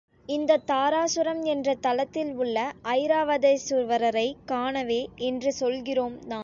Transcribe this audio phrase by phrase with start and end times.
[0.29, 2.57] இந்தத் தாராசுரம் என்ற தலத்தில் உள்ள
[2.83, 6.39] ஐராவதேசுவரரைக் காணவே இன்று சொல்கிறோம் நாம்.